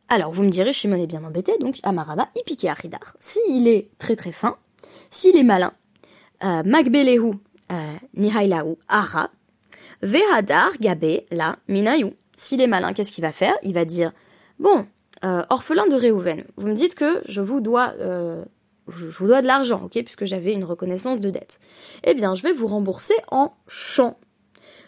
Alors, 0.09 0.33
vous 0.33 0.43
me 0.43 0.51
direz, 0.51 0.73
Shimon 0.73 1.03
est 1.03 1.07
bien 1.07 1.25
embêté, 1.25 1.57
donc 1.59 1.79
Amaraba, 1.83 2.29
il 2.37 2.43
piquait 2.45 2.69
Aridar. 2.69 3.17
S'il 3.21 3.67
est 3.67 3.89
très 3.99 4.17
très 4.17 4.33
fin, 4.33 4.57
s'il 5.11 5.37
est 5.37 5.43
malin, 5.43 5.73
euh, 6.45 6.63
Magbelehu, 6.65 7.33
euh, 7.73 8.77
Ara, 8.89 9.31
Vehadar, 10.03 10.73
Gabe, 10.81 11.23
la, 11.31 11.57
Minayu. 11.69 12.13
S'il 12.37 12.61
est 12.61 12.67
malin, 12.67 12.93
qu'est-ce 12.93 13.13
qu'il 13.13 13.23
va 13.23 13.33
faire? 13.33 13.55
Il 13.63 13.73
va 13.75 13.85
dire, 13.85 14.13
bon, 14.59 14.87
euh, 15.25 15.45
orphelin 15.49 15.87
de 15.87 15.95
Réhouven, 15.95 16.45
vous 16.57 16.69
me 16.69 16.75
dites 16.75 16.95
que 16.95 17.23
je 17.27 17.41
vous 17.41 17.61
dois, 17.61 17.95
je, 18.89 19.25
dois 19.25 19.41
de 19.41 19.47
l'argent, 19.47 19.83
ok, 19.85 20.03
puisque 20.05 20.27
j'avais 20.27 20.53
une 20.53 20.65
reconnaissance 20.65 21.21
de 21.21 21.31
dette. 21.31 21.61
Eh 22.05 22.15
bien, 22.15 22.35
je 22.35 22.43
vais 22.43 22.53
vous 22.53 22.67
rembourser 22.67 23.15
en 23.31 23.53
champ 23.69 24.19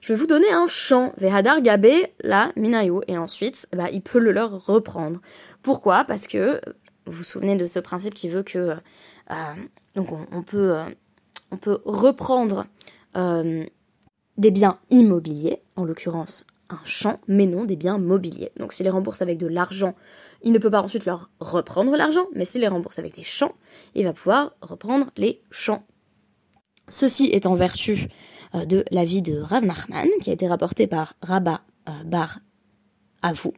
je 0.06 0.12
vais 0.12 0.20
vous 0.20 0.28
donner 0.28 0.52
un 0.52 0.68
chant, 0.68 1.12
Vehadar 1.16 1.60
Gabe, 1.60 1.88
la 2.22 2.52
Minayo, 2.54 3.02
et 3.08 3.18
ensuite, 3.18 3.66
bah, 3.74 3.90
il 3.90 4.02
peut 4.02 4.20
le 4.20 4.30
leur 4.30 4.64
reprendre. 4.64 5.20
Pourquoi? 5.62 6.04
Parce 6.04 6.28
que, 6.28 6.60
vous 7.06 7.12
vous 7.12 7.24
souvenez 7.24 7.56
de 7.56 7.66
ce 7.66 7.80
principe 7.80 8.14
qui 8.14 8.28
veut 8.28 8.44
que, 8.44 8.76
euh, 9.32 9.54
donc 9.96 10.10
on, 10.30 10.42
peut, 10.44 10.76
euh, 10.76 10.84
on 11.50 11.56
peut 11.56 11.80
reprendre 11.84 12.66
euh, 13.16 13.64
des 14.38 14.52
biens 14.52 14.78
immobiliers, 14.90 15.60
en 15.74 15.84
l'occurrence 15.84 16.46
un 16.70 16.78
champ, 16.84 17.18
mais 17.26 17.46
non 17.46 17.64
des 17.64 17.74
biens 17.74 17.98
mobiliers. 17.98 18.52
Donc 18.60 18.74
s'il 18.74 18.84
les 18.84 18.90
rembourse 18.90 19.22
avec 19.22 19.38
de 19.38 19.48
l'argent, 19.48 19.96
il 20.40 20.52
ne 20.52 20.58
peut 20.58 20.70
pas 20.70 20.82
ensuite 20.82 21.04
leur 21.04 21.30
reprendre 21.40 21.96
l'argent, 21.96 22.26
mais 22.32 22.44
s'il 22.44 22.60
les 22.60 22.68
rembourse 22.68 23.00
avec 23.00 23.16
des 23.16 23.24
champs, 23.24 23.56
il 23.96 24.04
va 24.04 24.12
pouvoir 24.12 24.54
reprendre 24.62 25.06
les 25.16 25.42
champs. 25.50 25.84
Ceci 26.86 27.26
est 27.32 27.46
en 27.46 27.56
vertu 27.56 28.08
de 28.54 28.84
la 28.90 29.04
vie 29.04 29.22
de 29.22 29.38
Rav 29.38 29.64
Nachman, 29.64 30.08
qui 30.22 30.30
a 30.30 30.32
été 30.32 30.46
rapporté 30.46 30.86
par 30.86 31.14
Rabba 31.22 31.62
euh, 31.88 31.92
Bar 32.04 32.38
Avou, 33.22 33.52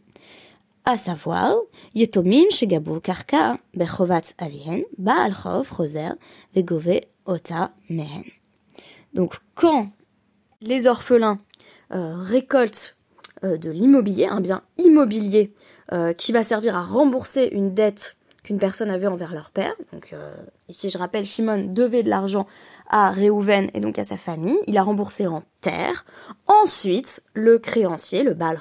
à 0.85 0.97
savoir 0.97 1.55
Yetomim 1.95 2.51
Shegabu 2.51 3.01
Karka 3.01 3.59
Bechovat 3.75 4.35
Avihen, 4.39 4.85
Baal 4.97 5.35
Chov 5.35 5.71
Roser 5.71 6.11
Vegove 6.55 7.01
Ota 7.27 7.73
Mehen. 7.91 8.25
Donc 9.15 9.35
quand 9.55 9.91
les 10.61 10.87
orphelins 10.87 11.39
euh, 11.93 12.15
récoltent 12.17 12.97
de 13.43 13.71
l'immobilier, 13.71 14.27
un 14.27 14.41
bien 14.41 14.63
immobilier 14.79 15.53
qui 16.17 16.33
va 16.33 16.43
servir 16.43 16.77
à 16.77 16.83
rembourser 16.83 17.49
une 17.53 17.73
dette 17.73 18.19
qu'une 18.49 18.59
personne 18.59 18.91
avait 18.91 19.07
envers 19.07 19.35
leur 19.35 19.51
père. 19.51 19.75
Donc 19.93 20.15
euh, 20.15 20.35
ici, 20.69 20.91
je 20.91 20.99
rappelle, 20.99 21.25
Shimon 21.25 21.65
devait 21.69 22.03
de 22.03 22.11
l'argent 22.11 22.47
à 22.89 23.11
Réhouven 23.11 23.71
et 23.75 23.81
donc 23.81 23.99
à 23.99 24.05
sa 24.05 24.17
famille. 24.17 24.59
Il 24.67 24.79
a 24.79 24.83
remboursé 24.83 25.27
en 25.27 25.43
terre. 25.61 26.05
Ensuite, 26.47 27.23
le 27.35 27.59
créancier, 27.59 28.23
le 28.23 28.35
Baal 28.35 28.59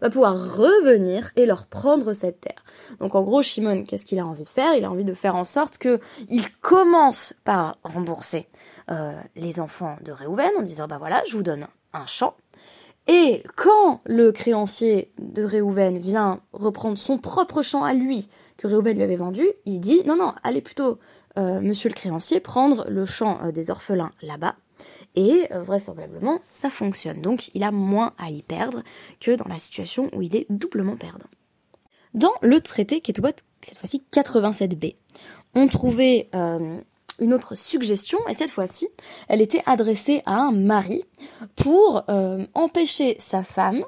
va 0.00 0.10
pouvoir 0.10 0.56
revenir 0.56 1.30
et 1.36 1.46
leur 1.46 1.66
prendre 1.66 2.12
cette 2.12 2.40
terre. 2.40 2.64
Donc 3.00 3.14
en 3.14 3.22
gros, 3.22 3.42
Shimon, 3.42 3.84
qu'est-ce 3.84 4.06
qu'il 4.06 4.18
a 4.18 4.26
envie 4.26 4.44
de 4.44 4.48
faire? 4.48 4.74
Il 4.74 4.84
a 4.84 4.90
envie 4.90 5.04
de 5.04 5.14
faire 5.14 5.36
en 5.36 5.44
sorte 5.44 5.78
que 5.78 6.00
il 6.28 6.50
commence 6.52 7.34
par 7.44 7.78
rembourser 7.82 8.48
euh, 8.90 9.12
les 9.34 9.60
enfants 9.60 9.96
de 10.04 10.12
Réhouven 10.12 10.50
en 10.58 10.62
disant 10.62 10.86
bah 10.86 10.98
voilà, 10.98 11.22
je 11.28 11.36
vous 11.36 11.42
donne 11.42 11.66
un 11.92 12.06
champ. 12.06 12.34
Et 13.08 13.42
quand 13.56 14.00
le 14.04 14.32
créancier 14.32 15.12
de 15.18 15.44
Réhouven 15.44 15.98
vient 15.98 16.40
reprendre 16.52 16.98
son 16.98 17.18
propre 17.18 17.62
champ 17.62 17.84
à 17.84 17.94
lui, 17.94 18.28
que 18.56 18.66
Réhouven 18.66 18.96
lui 18.96 19.04
avait 19.04 19.16
vendu, 19.16 19.46
il 19.64 19.80
dit 19.80 20.02
non, 20.06 20.16
non, 20.16 20.32
allez 20.42 20.60
plutôt, 20.60 20.98
euh, 21.38 21.60
monsieur 21.60 21.88
le 21.88 21.94
créancier, 21.94 22.40
prendre 22.40 22.86
le 22.88 23.04
champ 23.06 23.38
euh, 23.42 23.52
des 23.52 23.70
orphelins 23.70 24.10
là-bas. 24.22 24.56
Et 25.14 25.48
euh, 25.52 25.62
vraisemblablement, 25.62 26.40
ça 26.44 26.70
fonctionne. 26.70 27.20
Donc 27.20 27.50
il 27.54 27.62
a 27.62 27.70
moins 27.70 28.14
à 28.18 28.30
y 28.30 28.42
perdre 28.42 28.82
que 29.20 29.36
dans 29.36 29.48
la 29.48 29.58
situation 29.58 30.10
où 30.14 30.22
il 30.22 30.34
est 30.34 30.46
doublement 30.50 30.96
perdant. 30.96 31.26
Dans 32.14 32.32
le 32.40 32.60
traité 32.60 33.00
Ketubot, 33.00 33.28
cette 33.60 33.78
fois-ci 33.78 34.02
87b, 34.12 34.96
on 35.54 35.68
trouvait 35.68 36.30
une 36.32 37.34
autre 37.34 37.54
suggestion, 37.54 38.18
et 38.28 38.34
cette 38.34 38.50
fois-ci, 38.50 38.88
elle 39.28 39.42
était 39.42 39.62
adressée 39.66 40.22
à 40.24 40.36
un 40.36 40.52
mari 40.52 41.04
pour 41.56 42.04
empêcher 42.54 43.16
sa 43.18 43.42
femme 43.42 43.84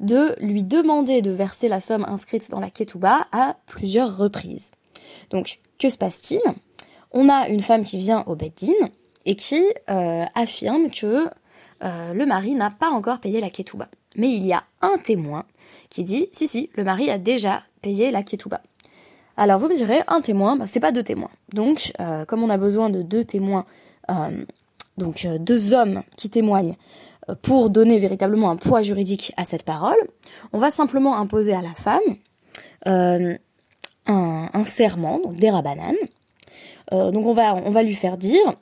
de 0.00 0.34
lui 0.40 0.64
demander 0.64 1.22
de 1.22 1.30
verser 1.30 1.68
la 1.68 1.80
somme 1.80 2.04
inscrite 2.08 2.50
dans 2.50 2.60
la 2.60 2.70
ketouba 2.70 3.28
à 3.30 3.56
plusieurs 3.66 4.16
reprises. 4.16 4.72
Donc, 5.30 5.60
que 5.78 5.90
se 5.90 5.96
passe-t-il? 5.96 6.40
On 7.12 7.28
a 7.28 7.48
une 7.48 7.60
femme 7.60 7.84
qui 7.84 7.98
vient 7.98 8.22
au 8.26 8.36
Beddin 8.36 8.72
et 9.26 9.34
qui 9.34 9.62
euh, 9.88 10.24
affirme 10.34 10.90
que 10.90 11.26
euh, 11.82 12.12
le 12.12 12.26
mari 12.26 12.54
n'a 12.54 12.70
pas 12.70 12.90
encore 12.90 13.20
payé 13.20 13.40
la 13.40 13.50
ketouba. 13.50 13.88
Mais 14.16 14.30
il 14.30 14.46
y 14.46 14.52
a 14.52 14.64
un 14.80 14.98
témoin 14.98 15.44
qui 15.88 16.02
dit 16.04 16.28
si 16.32 16.46
si, 16.46 16.70
le 16.76 16.84
mari 16.84 17.10
a 17.10 17.18
déjà 17.18 17.62
payé 17.82 18.10
la 18.10 18.22
ketouba. 18.22 18.60
Alors 19.36 19.58
vous 19.58 19.68
me 19.68 19.74
direz, 19.74 20.00
un 20.08 20.20
témoin, 20.20 20.56
bah, 20.56 20.66
c'est 20.66 20.80
pas 20.80 20.92
deux 20.92 21.02
témoins. 21.02 21.30
Donc, 21.52 21.92
euh, 22.00 22.24
comme 22.24 22.42
on 22.42 22.50
a 22.50 22.58
besoin 22.58 22.90
de 22.90 23.02
deux 23.02 23.24
témoins, 23.24 23.64
donc 24.98 25.24
deux 25.38 25.72
hommes 25.72 26.02
qui 26.16 26.30
témoignent 26.30 26.74
pour 27.42 27.70
donner 27.70 28.00
véritablement 28.00 28.50
un 28.50 28.56
poids 28.56 28.82
juridique 28.82 29.32
à 29.36 29.44
cette 29.44 29.62
parole, 29.62 29.96
on 30.52 30.58
va 30.58 30.70
simplement 30.70 31.16
imposer 31.16 31.54
à 31.54 31.62
la 31.62 31.74
femme 31.74 32.00
un, 34.06 34.50
un, 34.52 34.64
serment, 34.64 35.20
donc 35.20 35.36
des 35.36 35.50
rabananes. 35.50 35.94
Donc 36.90 37.26
on 37.26 37.32
va, 37.32 37.82
lui 37.82 37.94
faire 37.94 38.16
dire, 38.16 38.54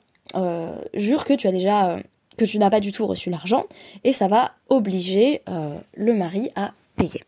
jure 0.93 1.25
que 1.25 1.33
tu 1.33 1.47
as 1.47 1.51
déjà, 1.51 1.97
que 2.37 2.45
tu 2.45 2.59
n'as 2.59 2.69
pas 2.69 2.79
du 2.79 2.91
tout 2.91 3.07
reçu 3.07 3.29
l'argent, 3.29 3.65
et 4.03 4.13
ça 4.13 4.27
va 4.27 4.51
obliger 4.69 5.41
le 5.95 6.13
mari 6.13 6.51
à 6.55 6.71
payer. 6.95 7.23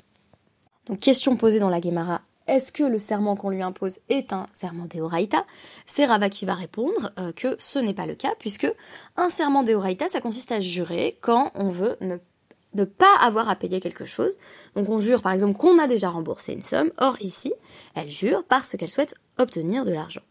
Donc 0.88 1.00
question 1.00 1.36
posée 1.36 1.60
dans 1.60 1.70
la 1.70 1.80
Guémara 1.80 2.22
est-ce 2.48 2.72
que 2.72 2.84
le 2.84 3.00
serment 3.00 3.36
qu'on 3.36 3.50
lui 3.50 3.62
impose 3.62 4.00
est 4.10 4.34
un 4.34 4.48
serment 4.52 4.86
d'Eoraïta? 4.86 5.46
C'est 5.86 6.06
Rava 6.06 6.30
qui 6.30 6.46
va 6.46 6.54
répondre 6.54 7.12
euh, 7.18 7.32
que 7.32 7.56
ce 7.60 7.80
n'est 7.80 7.94
pas 7.94 8.06
le 8.06 8.16
cas, 8.16 8.34
puisque 8.40 8.72
un 9.16 9.30
serment 9.30 9.64
d'Eoraïta, 9.64 10.08
ça 10.08 10.22
consiste 10.22 10.52
à 10.52 10.60
jurer 10.60 11.18
quand 11.22 11.52
on 11.56 11.70
veut 11.70 11.98
ne, 12.02 12.84
pas 12.84 13.16
avoir 13.22 13.48
à 13.48 13.56
payer 13.56 13.80
quelque 13.80 14.06
chose. 14.06 14.38
Donc 14.76 14.90
on 14.90 15.00
jure 15.00 15.22
par 15.22 15.32
exemple 15.32 15.58
qu'on 15.58 15.80
a 15.80 15.88
déjà 15.88 16.10
remboursé 16.10 16.54
une 16.54 16.62
somme, 16.62 16.92
or 16.98 17.16
ici, 17.22 17.54
elle 17.96 18.10
jure 18.10 18.44
parce 18.50 18.76
qu'elle 18.76 18.92
souhaite 18.92 19.16
obtenir 19.38 19.86
de 19.86 19.92
l'argent. 19.92 20.22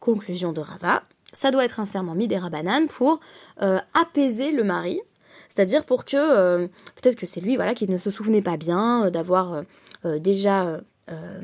Conclusion 0.00 0.52
de 0.52 0.60
Rava, 0.60 1.02
ça 1.32 1.50
doit 1.50 1.64
être 1.64 1.80
un 1.80 1.86
serment 1.86 2.14
midera 2.14 2.50
banane 2.50 2.88
pour 2.88 3.20
euh, 3.62 3.78
apaiser 3.94 4.52
le 4.52 4.64
mari, 4.64 5.00
c'est-à-dire 5.48 5.84
pour 5.84 6.04
que 6.04 6.16
euh, 6.16 6.66
peut-être 6.96 7.16
que 7.16 7.26
c'est 7.26 7.40
lui 7.40 7.56
voilà 7.56 7.74
qui 7.74 7.88
ne 7.88 7.98
se 7.98 8.10
souvenait 8.10 8.42
pas 8.42 8.56
bien 8.56 9.10
d'avoir 9.10 9.62
déjà 10.04 10.80
euh, 11.10 11.40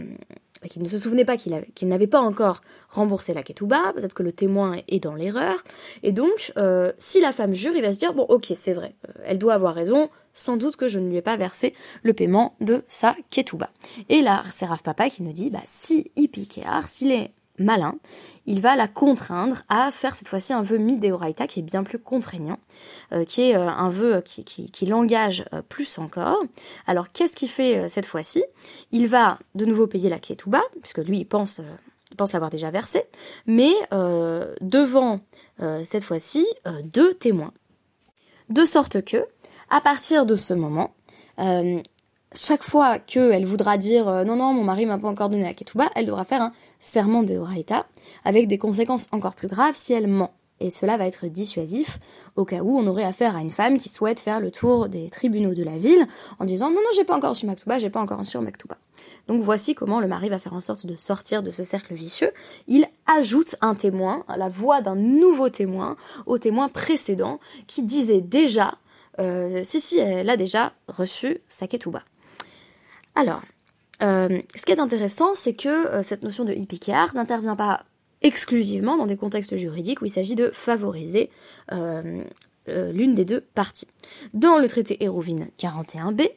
qui 0.70 0.80
ne 0.80 0.88
se 0.88 0.96
souvenait 0.96 1.26
pas 1.26 1.36
qu'il 1.36 1.88
n'avait 1.88 2.06
pas 2.06 2.20
encore 2.20 2.62
remboursé 2.88 3.34
la 3.34 3.42
ketouba, 3.42 3.92
peut-être 3.94 4.14
que 4.14 4.22
le 4.22 4.32
témoin 4.32 4.76
est 4.88 4.98
dans 4.98 5.14
l'erreur, 5.14 5.62
et 6.02 6.10
donc 6.10 6.52
euh, 6.56 6.90
si 6.98 7.20
la 7.20 7.32
femme 7.32 7.52
jure, 7.52 7.72
il 7.76 7.82
va 7.82 7.92
se 7.92 7.98
dire, 7.98 8.14
bon 8.14 8.22
ok, 8.22 8.54
c'est 8.56 8.72
vrai, 8.72 8.94
euh, 9.06 9.12
elle 9.26 9.38
doit 9.38 9.52
avoir 9.52 9.74
raison, 9.74 10.08
sans 10.32 10.56
doute 10.56 10.76
que 10.76 10.88
je 10.88 10.98
ne 10.98 11.10
lui 11.10 11.16
ai 11.18 11.22
pas 11.22 11.36
versé 11.36 11.74
le 12.02 12.14
paiement 12.14 12.56
de 12.62 12.82
sa 12.88 13.14
ketouba. 13.28 13.68
Et 14.08 14.22
là, 14.22 14.42
c'est 14.50 14.64
Rav 14.64 14.82
Papa 14.82 15.10
qui 15.10 15.22
nous 15.22 15.34
dit, 15.34 15.50
bah 15.50 15.60
si 15.66 16.10
Ipikéar, 16.16 16.88
s'il 16.88 17.12
est 17.12 17.32
malin, 17.58 17.94
il 18.46 18.60
va 18.60 18.76
la 18.76 18.88
contraindre 18.88 19.62
à 19.68 19.90
faire 19.92 20.14
cette 20.14 20.28
fois-ci 20.28 20.52
un 20.52 20.62
vœu 20.62 20.78
midéoraita 20.78 21.46
qui 21.46 21.60
est 21.60 21.62
bien 21.62 21.82
plus 21.82 21.98
contraignant, 21.98 22.58
euh, 23.12 23.24
qui 23.24 23.42
est 23.42 23.56
euh, 23.56 23.68
un 23.68 23.90
vœu 23.90 24.20
qui, 24.22 24.44
qui, 24.44 24.86
l'engage 24.86 25.44
euh, 25.52 25.62
plus 25.62 25.98
encore. 25.98 26.42
Alors 26.86 27.12
qu'est-ce 27.12 27.36
qu'il 27.36 27.48
fait 27.48 27.88
cette 27.88 28.06
fois-ci? 28.06 28.44
Il 28.92 29.08
va 29.08 29.38
de 29.54 29.64
nouveau 29.64 29.86
payer 29.86 30.08
la 30.10 30.18
ketouba, 30.18 30.62
puisque 30.82 30.98
lui 30.98 31.20
il 31.20 31.24
pense, 31.24 31.60
pense 32.16 32.32
l'avoir 32.32 32.50
déjà 32.50 32.70
versé, 32.70 33.04
mais 33.46 33.72
devant 34.60 35.20
cette 35.84 36.04
fois-ci 36.04 36.46
deux 36.84 37.14
témoins. 37.14 37.52
De 38.50 38.64
sorte 38.64 39.02
que, 39.04 39.26
à 39.70 39.80
partir 39.80 40.26
de 40.26 40.34
ce 40.34 40.54
moment, 40.54 40.94
chaque 42.34 42.64
fois 42.64 42.98
qu'elle 42.98 43.46
voudra 43.46 43.78
dire 43.78 44.08
euh, 44.08 44.24
non 44.24 44.36
non 44.36 44.52
mon 44.52 44.64
mari 44.64 44.86
m'a 44.86 44.98
pas 44.98 45.08
encore 45.08 45.28
donné 45.28 45.44
la 45.44 45.54
ketouba, 45.54 45.88
elle 45.94 46.06
devra 46.06 46.24
faire 46.24 46.42
un 46.42 46.52
serment 46.80 47.22
de 47.22 47.36
Horaïta 47.36 47.86
avec 48.24 48.48
des 48.48 48.58
conséquences 48.58 49.08
encore 49.12 49.34
plus 49.34 49.48
graves 49.48 49.74
si 49.74 49.92
elle 49.92 50.08
ment. 50.08 50.32
Et 50.60 50.70
cela 50.70 50.96
va 50.96 51.06
être 51.06 51.26
dissuasif 51.26 51.98
au 52.36 52.44
cas 52.44 52.60
où 52.62 52.78
on 52.78 52.86
aurait 52.86 53.04
affaire 53.04 53.36
à 53.36 53.42
une 53.42 53.50
femme 53.50 53.76
qui 53.76 53.88
souhaite 53.88 54.20
faire 54.20 54.38
le 54.38 54.50
tour 54.50 54.88
des 54.88 55.10
tribunaux 55.10 55.52
de 55.52 55.64
la 55.64 55.78
ville 55.78 56.06
en 56.38 56.44
disant 56.44 56.70
non 56.70 56.76
non 56.76 56.90
j'ai 56.94 57.04
pas 57.04 57.16
encore 57.16 57.30
reçu 57.30 57.46
ma 57.46 57.54
j'ai 57.78 57.90
pas 57.90 58.00
encore 58.00 58.18
reçu 58.18 58.38
ma 58.38 58.50
Donc 59.28 59.42
voici 59.42 59.74
comment 59.74 60.00
le 60.00 60.06
mari 60.06 60.28
va 60.28 60.38
faire 60.38 60.54
en 60.54 60.60
sorte 60.60 60.86
de 60.86 60.96
sortir 60.96 61.42
de 61.42 61.50
ce 61.50 61.64
cercle 61.64 61.94
vicieux. 61.94 62.30
Il 62.68 62.86
ajoute 63.06 63.56
un 63.60 63.74
témoin, 63.74 64.24
la 64.36 64.48
voix 64.48 64.80
d'un 64.80 64.96
nouveau 64.96 65.48
témoin 65.48 65.96
au 66.26 66.38
témoin 66.38 66.68
précédent 66.68 67.40
qui 67.66 67.82
disait 67.82 68.20
déjà 68.20 68.78
euh, 69.18 69.62
si 69.64 69.80
si 69.80 69.98
elle 69.98 70.30
a 70.30 70.36
déjà 70.36 70.72
reçu 70.88 71.38
sa 71.46 71.66
ketouba. 71.66 72.02
Alors, 73.14 73.42
euh, 74.02 74.40
ce 74.56 74.66
qui 74.66 74.72
est 74.72 74.80
intéressant, 74.80 75.34
c'est 75.34 75.54
que 75.54 75.68
euh, 75.68 76.02
cette 76.02 76.22
notion 76.22 76.44
de 76.44 76.52
hippicar 76.52 77.14
n'intervient 77.14 77.56
pas 77.56 77.84
exclusivement 78.22 78.96
dans 78.96 79.06
des 79.06 79.16
contextes 79.16 79.56
juridiques 79.56 80.02
où 80.02 80.06
il 80.06 80.10
s'agit 80.10 80.34
de 80.34 80.50
favoriser 80.50 81.30
euh, 81.72 82.24
l'une 82.66 83.14
des 83.14 83.24
deux 83.24 83.42
parties. 83.54 83.88
Dans 84.32 84.58
le 84.58 84.66
traité 84.66 85.04
Hérouvine 85.04 85.48
41b, 85.58 86.28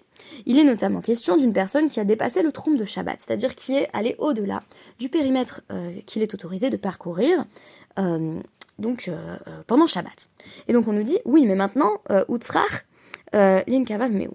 il 0.45 0.59
est 0.59 0.65
notamment 0.65 0.99
question 0.99 1.37
d'une 1.37 1.53
personne 1.53 1.87
qui 1.87 2.01
a 2.01 2.03
dépassé 2.03 2.43
le 2.43 2.51
trompe 2.51 2.77
de 2.77 2.83
Shabbat, 2.83 3.19
c'est-à-dire 3.21 3.55
qui 3.55 3.75
est 3.75 3.89
allé 3.93 4.15
au-delà 4.19 4.63
du 4.99 5.07
périmètre 5.07 5.61
qu'il 6.05 6.21
est 6.21 6.33
autorisé 6.33 6.69
de 6.69 6.75
parcourir 6.75 7.45
donc 8.77 9.09
pendant 9.67 9.87
Shabbat. 9.87 10.27
Et 10.67 10.73
donc 10.73 10.89
on 10.89 10.93
nous 10.93 11.03
dit, 11.03 11.19
oui, 11.23 11.45
mais 11.45 11.55
maintenant, 11.55 12.01
Utsrach, 12.27 12.85
Linkavav 13.31 14.11
Meu 14.11 14.31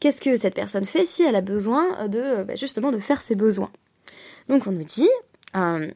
qu'est-ce 0.00 0.20
que 0.20 0.36
cette 0.36 0.54
personne 0.54 0.84
fait 0.84 1.06
si 1.06 1.22
elle 1.22 1.36
a 1.36 1.40
besoin 1.40 2.08
de 2.08 2.44
bah, 2.44 2.54
justement 2.54 2.92
de 2.92 2.98
faire 2.98 3.20
ses 3.20 3.34
besoins? 3.34 3.70
Donc 4.48 4.66
on 4.66 4.72
nous 4.72 4.84
dit, 4.84 5.08
euh, 5.56 5.90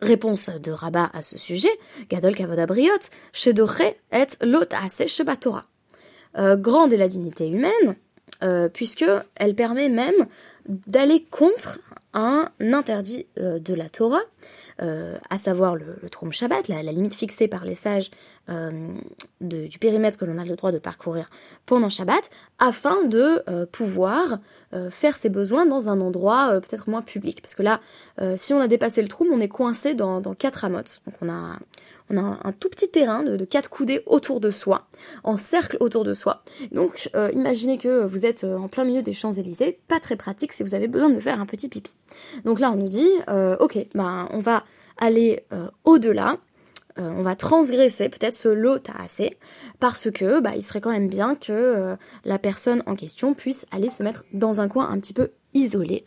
réponse 0.00 0.50
de 0.50 0.70
Rabat 0.70 1.10
à 1.12 1.22
ce 1.22 1.38
sujet, 1.38 1.70
Gadol 2.08 2.34
Kavodabriot, 2.34 2.92
Shedore 3.32 3.80
et 4.12 4.26
Lot 4.42 4.74
Shebatora. 5.06 5.64
Euh, 6.36 6.56
grande 6.56 6.92
est 6.92 6.96
la 6.96 7.08
dignité 7.08 7.48
humaine, 7.48 7.96
euh, 8.44 8.68
puisque 8.68 9.04
elle 9.36 9.54
permet 9.54 9.88
même 9.88 10.26
d'aller 10.68 11.24
contre 11.30 11.78
un 12.14 12.48
interdit 12.60 13.26
euh, 13.38 13.58
de 13.58 13.74
la 13.74 13.88
Torah, 13.88 14.22
euh, 14.80 15.18
à 15.30 15.36
savoir 15.36 15.74
le, 15.74 15.98
le 16.00 16.30
Shabbat, 16.30 16.68
la, 16.68 16.82
limite 16.82 17.14
fixée 17.14 17.48
par 17.48 17.64
les 17.64 17.74
sages 17.74 18.10
euh, 18.48 18.70
du 19.40 19.78
périmètre 19.78 20.16
que 20.16 20.24
l'on 20.24 20.38
a 20.38 20.44
le 20.44 20.54
droit 20.54 20.70
de 20.70 20.78
parcourir 20.78 21.28
pendant 21.66 21.88
Shabbat, 21.88 22.30
afin 22.60 23.04
de 23.04 23.42
pouvoir 23.72 24.38
faire 24.90 25.16
ses 25.16 25.28
besoins 25.28 25.66
dans 25.66 25.88
un 25.88 26.00
endroit 26.00 26.60
peut-être 26.60 26.88
moins 26.88 27.02
public. 27.02 27.42
Parce 27.42 27.54
que 27.54 27.62
là, 27.62 27.80
si 28.36 28.54
on 28.54 28.60
a 28.60 28.68
dépassé 28.68 29.02
le 29.02 29.08
Troum, 29.08 29.28
on 29.32 29.40
est 29.40 29.48
coincé 29.48 29.94
dans, 29.94 30.20
dans 30.20 30.34
quatre 30.34 30.64
amotes. 30.64 31.02
Donc 31.06 31.14
on 31.20 31.28
a 31.28 31.58
on 32.10 32.18
a 32.18 32.38
un, 32.42 32.52
tout 32.52 32.68
petit 32.68 32.90
terrain 32.90 33.22
de, 33.22 33.44
quatre 33.44 33.70
coudées 33.70 34.02
autour 34.06 34.40
de 34.40 34.50
soi, 34.50 34.86
en 35.22 35.36
cercle 35.36 35.76
autour 35.80 36.04
de 36.04 36.14
soi. 36.14 36.42
Donc 36.72 37.10
euh, 37.14 37.30
imaginez 37.34 37.78
que 37.78 38.04
vous 38.04 38.26
êtes 38.26 38.44
euh, 38.44 38.58
en 38.58 38.68
plein 38.68 38.84
milieu 38.84 39.02
des 39.02 39.12
Champs-Élysées, 39.12 39.80
pas 39.88 40.00
très 40.00 40.16
pratique 40.16 40.52
si 40.52 40.62
vous 40.62 40.74
avez 40.74 40.88
besoin 40.88 41.10
de 41.10 41.20
faire 41.20 41.40
un 41.40 41.46
petit 41.46 41.68
pipi. 41.68 41.94
Donc 42.44 42.60
là 42.60 42.70
on 42.70 42.76
nous 42.76 42.88
dit, 42.88 43.10
euh, 43.28 43.56
ok, 43.58 43.78
ben 43.94 44.28
on 44.30 44.40
va 44.40 44.62
aller 44.98 45.44
au-delà, 45.84 46.36
on 46.96 47.22
va 47.22 47.34
transgresser 47.34 48.08
peut-être 48.08 48.34
ce 48.34 48.48
lot 48.48 48.88
assez 48.96 49.36
parce 49.80 50.08
que 50.12 50.38
bah, 50.38 50.52
il 50.54 50.62
serait 50.62 50.80
quand 50.80 50.92
même 50.92 51.08
bien 51.08 51.34
que 51.34 51.96
la 52.24 52.38
personne 52.38 52.84
en 52.86 52.94
question 52.94 53.34
puisse 53.34 53.66
aller 53.72 53.90
se 53.90 54.04
mettre 54.04 54.24
dans 54.32 54.60
un 54.60 54.68
coin 54.68 54.88
un 54.88 55.00
petit 55.00 55.12
peu 55.12 55.32
isolé 55.54 56.04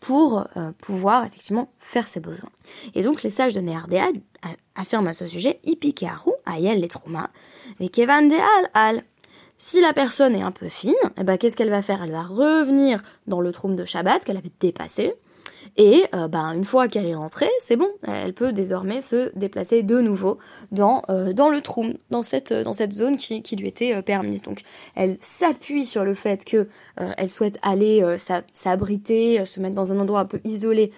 pour 0.00 0.46
pouvoir 0.78 1.24
effectivement 1.24 1.72
faire 1.78 2.06
ses 2.08 2.20
besoins. 2.20 2.50
Et 2.94 3.02
donc 3.02 3.22
les 3.22 3.30
sages 3.30 3.54
de 3.54 3.60
Néardéa 3.60 4.06
affirment 4.74 5.08
à 5.08 5.14
ce 5.14 5.26
sujet 5.26 5.60
Ipikearu 5.64 6.32
ayel 6.46 6.80
les 6.80 6.88
traumas, 6.88 7.30
et 7.80 7.88
Kevan 7.88 8.28
de 8.28 8.36
al. 8.74 9.02
Si 9.58 9.80
la 9.80 9.94
personne 9.94 10.36
est 10.36 10.42
un 10.42 10.50
peu 10.50 10.68
fine, 10.68 10.92
eh 11.18 11.24
ben, 11.24 11.38
qu'est-ce 11.38 11.56
qu'elle 11.56 11.70
va 11.70 11.80
faire? 11.80 12.02
Elle 12.02 12.10
va 12.10 12.22
revenir 12.22 13.02
dans 13.26 13.40
le 13.40 13.52
trône 13.52 13.74
de 13.74 13.86
Shabbat 13.86 14.22
qu'elle 14.22 14.36
avait 14.36 14.52
dépassé, 14.60 15.14
et 15.76 16.04
euh, 16.14 16.28
ben, 16.28 16.52
une 16.52 16.64
fois 16.64 16.88
qu'elle 16.88 17.06
est 17.06 17.14
rentrée, 17.14 17.50
c'est 17.60 17.76
bon, 17.76 17.88
elle 18.02 18.32
peut 18.32 18.52
désormais 18.52 19.00
se 19.00 19.36
déplacer 19.36 19.82
de 19.82 20.00
nouveau 20.00 20.38
dans, 20.72 21.02
euh, 21.10 21.32
dans 21.32 21.48
le 21.48 21.60
trou, 21.60 21.86
dans 22.10 22.22
cette, 22.22 22.52
dans 22.52 22.72
cette 22.72 22.92
zone 22.92 23.16
qui, 23.16 23.42
qui 23.42 23.56
lui 23.56 23.68
était 23.68 23.94
euh, 23.94 24.02
permise. 24.02 24.42
Donc 24.42 24.62
elle 24.94 25.16
s'appuie 25.20 25.86
sur 25.86 26.04
le 26.04 26.14
fait 26.14 26.44
que 26.44 26.68
elle 26.96 27.28
souhaite 27.28 27.58
aller 27.62 28.02
s'abriter, 28.52 29.44
se 29.44 29.60
mettre 29.60 29.74
dans 29.74 29.92
un 29.92 30.00
endroit 30.00 30.20
un 30.20 30.24
peu 30.24 30.40
isolé 30.44 30.92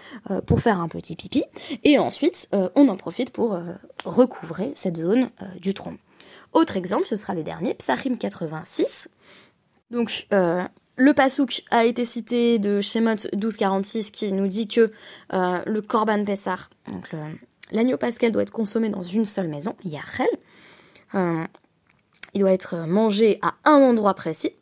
pour 0.47 0.61
faire 0.61 0.81
un 0.81 0.89
petit 0.89 1.17
pipi, 1.17 1.45
et 1.83 1.99
ensuite 1.99 2.49
on 2.77 2.89
en 2.89 2.97
profite 2.97 3.31
pour 3.31 3.59
recouvrer 4.05 4.73
cette 4.77 4.99
zone 4.99 5.31
du 5.61 5.75
tronc. 5.75 5.95
Autre 6.53 6.77
exemple, 6.77 7.07
ce 7.07 7.17
sera 7.17 7.35
le 7.35 7.43
dernier, 7.43 7.75
Psachim 7.75 8.17
86. 8.17 9.11
Donc 9.91 10.29
le 10.99 11.13
pasouk 11.15 11.63
a 11.71 11.85
été 11.85 12.05
cité 12.05 12.59
de 12.59 12.81
Shemot 12.81 13.31
1246 13.33 14.11
qui 14.11 14.33
nous 14.33 14.49
dit 14.49 14.67
que 14.69 14.91
euh, 15.33 15.59
le 15.65 15.81
korban 15.81 16.25
pessar, 16.25 16.71
donc 16.89 17.11
l'agneau 17.71 17.97
pascal 17.97 18.33
doit 18.33 18.43
être 18.43 18.53
consommé 18.53 18.89
dans 18.89 19.03
une 19.03 19.25
seule 19.25 19.49
maison, 19.49 19.77
Yachel. 19.85 20.29
Euh, 21.15 21.45
il 22.35 22.41
doit 22.41 22.53
être 22.53 22.87
mangé 22.87 23.39
à 23.43 23.55
un 23.65 23.81
endroit 23.81 24.15
précis. 24.15 24.53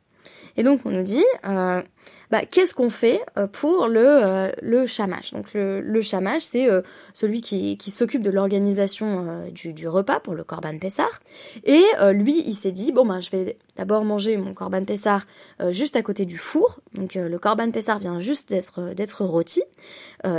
Et 0.57 0.63
donc 0.63 0.81
on 0.85 0.91
nous 0.91 1.03
dit, 1.03 1.25
euh, 1.47 1.83
bah, 2.31 2.43
qu'est-ce 2.45 2.75
qu'on 2.75 2.91
fait 2.91 3.21
euh, 3.39 3.47
pour 3.47 3.87
le, 3.87 4.05
euh, 4.05 4.51
le 4.61 4.87
chamash 4.87 5.33
Donc 5.33 5.55
le, 5.55 5.81
le 5.81 6.01
chamash, 6.01 6.43
c'est 6.43 6.69
euh, 6.69 6.83
celui 7.15 7.41
qui, 7.41 7.79
qui 7.79 7.91
s'occupe 7.91 8.23
de 8.23 8.31
l'organisation 8.31 9.47
du, 9.53 9.73
du, 9.73 9.89
repas 9.89 10.21
pour 10.21 10.35
le 10.35 10.43
Corban 10.43 10.79
Pessar. 10.79 11.21
Et 11.65 11.85
lui, 12.13 12.43
il 12.47 12.55
s'est 12.55 12.73
dit, 12.73 12.93
bon 12.93 13.07
ben 13.07 13.21
je 13.21 13.31
vais 13.31 13.57
d'abord 13.77 14.05
manger 14.05 14.37
mon 14.37 14.55
Corban 14.55 14.85
Pessar 14.85 15.27
juste 15.71 15.97
à 15.97 16.03
côté 16.03 16.25
du 16.25 16.39
four. 16.39 16.81
Donc 16.95 17.15
le 17.15 17.39
Corban 17.39 17.71
Pessar 17.71 17.99
vient 17.99 18.21
juste 18.21 18.51
d'être 18.51 18.95
d'être 18.95 19.25
rôti. 19.25 19.63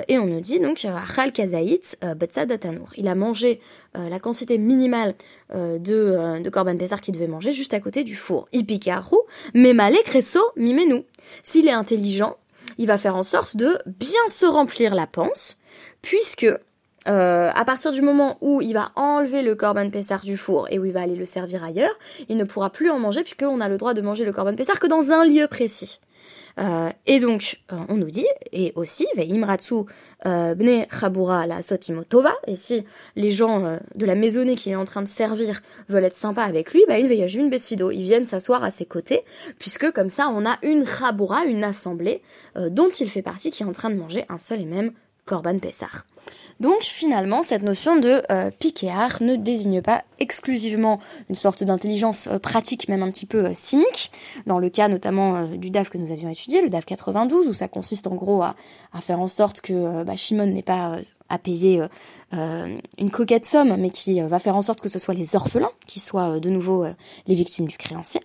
et 0.07 0.17
on 0.17 0.25
nous 0.25 0.41
dit 0.41 0.59
donc 0.59 0.85
Achal 0.85 1.31
Kazaït. 1.31 1.97
Il 2.97 3.07
a 3.07 3.15
mangé 3.15 3.61
la 3.95 4.19
quantité 4.19 4.57
minimale 4.57 5.15
de, 5.53 6.41
de 6.41 6.49
Corban 6.49 6.77
Pessar 6.77 7.01
qu'il 7.01 7.13
devait 7.13 7.27
manger 7.27 7.53
juste 7.53 7.73
à 7.73 7.79
côté 7.79 8.03
du 8.03 8.15
four. 8.15 8.47
Ipikaru, 8.53 9.17
Memale 9.53 9.97
Cresso 10.05 10.41
Mimenu. 10.55 11.03
S'il 11.43 11.67
est 11.67 11.71
intelligent, 11.71 12.37
il 12.77 12.87
va 12.87 12.97
faire 12.97 13.15
en 13.15 13.23
sorte 13.23 13.57
de 13.57 13.77
bien 13.85 14.27
se 14.27 14.45
remplir 14.45 14.95
la 14.95 15.07
panse, 15.07 15.59
puisque 16.01 16.47
euh, 17.07 17.49
à 17.53 17.65
partir 17.65 17.91
du 17.91 18.01
moment 18.01 18.37
où 18.41 18.61
il 18.61 18.73
va 18.73 18.91
enlever 18.95 19.41
le 19.41 19.55
corban 19.55 19.89
pessar 19.89 20.21
du 20.21 20.35
four 20.35 20.67
et 20.69 20.77
où 20.77 20.85
il 20.85 20.91
va 20.91 21.01
aller 21.01 21.15
le 21.15 21.25
servir 21.25 21.63
ailleurs, 21.63 21.95
il 22.27 22.35
ne 22.35 22.43
pourra 22.43 22.69
plus 22.69 22.89
en 22.89 22.99
manger 22.99 23.23
puisqu'on 23.23 23.61
a 23.61 23.69
le 23.69 23.77
droit 23.77 23.93
de 23.93 24.01
manger 24.01 24.25
le 24.25 24.33
corban 24.33 24.55
pessar 24.55 24.79
que 24.79 24.87
dans 24.87 25.11
un 25.11 25.25
lieu 25.25 25.47
précis. 25.47 26.01
Euh, 26.59 26.89
et 27.05 27.19
donc, 27.19 27.59
euh, 27.71 27.77
on 27.89 27.95
nous 27.95 28.09
dit, 28.09 28.25
et 28.51 28.73
aussi, 28.75 29.07
Veimratsu 29.15 29.75
euh, 30.25 30.55
Bne 30.55 30.85
Chabura 30.91 31.45
la 31.45 31.61
Sotimotova, 31.61 32.33
et 32.47 32.55
si 32.55 32.83
les 33.15 33.31
gens 33.31 33.79
de 33.95 34.05
la 34.05 34.15
maisonnée 34.15 34.55
qu'il 34.55 34.71
est 34.71 34.75
en 34.77 34.85
train 34.85 35.01
de 35.01 35.07
servir 35.07 35.61
veulent 35.89 36.05
être 36.05 36.15
sympas 36.15 36.43
avec 36.43 36.73
lui, 36.73 36.83
bah, 36.87 36.97
une 36.97 37.49
Bessido, 37.49 37.91
ils 37.91 38.03
viennent 38.03 38.25
s'asseoir 38.25 38.63
à 38.63 38.71
ses 38.71 38.85
côtés, 38.85 39.23
puisque 39.59 39.91
comme 39.91 40.09
ça, 40.09 40.29
on 40.29 40.45
a 40.45 40.57
une 40.63 40.85
Chabura, 40.85 41.45
une 41.45 41.63
assemblée, 41.63 42.21
dont 42.55 42.89
il 42.89 43.09
fait 43.09 43.21
partie, 43.21 43.51
qui 43.51 43.63
est 43.63 43.65
en 43.65 43.71
train 43.71 43.89
de 43.89 43.95
manger 43.95 44.25
un 44.29 44.37
seul 44.37 44.61
et 44.61 44.65
même 44.65 44.91
Korban 45.27 45.59
Pessar. 45.59 46.05
Donc 46.59 46.81
finalement, 46.81 47.43
cette 47.43 47.61
notion 47.61 47.97
de 47.97 48.21
euh, 48.31 48.49
ne 49.21 49.35
désigne 49.35 49.81
pas 49.81 50.03
exclusivement 50.19 50.99
une 51.29 51.35
sorte 51.35 51.63
d'intelligence 51.63 52.27
euh, 52.27 52.39
pratique, 52.39 52.89
même 52.89 53.03
un 53.03 53.11
petit 53.11 53.27
peu 53.27 53.45
euh, 53.45 53.51
cynique, 53.53 54.11
dans 54.47 54.57
le 54.57 54.69
cas 54.69 54.87
notamment 54.87 55.35
euh, 55.35 55.45
du 55.55 55.69
DAF 55.69 55.89
que 55.89 55.99
nous 55.99 56.11
avions 56.11 56.29
étudié, 56.29 56.61
le 56.61 56.69
DAF 56.69 56.85
92, 56.85 57.47
où 57.47 57.53
ça 57.53 57.67
consiste 57.67 58.07
en 58.07 58.15
gros 58.15 58.41
à, 58.41 58.55
faire 59.01 59.19
en 59.19 59.27
sorte 59.27 59.61
que 59.61 60.03
bah, 60.03 60.15
Shimon 60.15 60.47
n'ait 60.47 60.63
pas 60.63 60.97
à 61.29 61.37
payer 61.37 61.83
une 62.31 63.11
coquette 63.11 63.45
somme, 63.45 63.75
mais 63.77 63.91
qui 63.91 64.19
va 64.21 64.39
faire 64.39 64.55
en 64.55 64.61
sorte 64.61 64.81
que 64.81 64.89
ce 64.89 64.97
soit 64.97 65.13
les 65.13 65.35
orphelins 65.35 65.71
qui 65.85 65.99
soient 65.99 66.39
de 66.39 66.49
nouveau 66.49 66.85
les 67.27 67.35
victimes 67.35 67.67
du 67.67 67.77
créancier. 67.77 68.21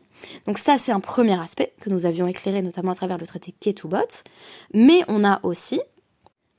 Donc 0.47 0.59
ça, 0.59 0.79
c'est 0.79 0.93
un 0.93 1.01
premier 1.01 1.39
aspect 1.39 1.75
que 1.81 1.91
nous 1.91 2.07
avions 2.07 2.27
éclairé 2.27 2.63
notamment 2.63 2.93
à 2.93 2.95
travers 2.95 3.19
le 3.19 3.27
traité 3.27 3.55
Ketubot. 3.61 4.23
Mais 4.73 5.03
on 5.09 5.25
a 5.25 5.41
aussi 5.43 5.81